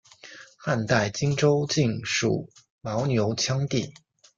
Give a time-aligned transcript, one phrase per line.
[0.57, 2.49] 汉代今州境属
[2.81, 3.93] 牦牛羌地。